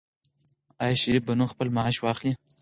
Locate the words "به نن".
1.27-1.47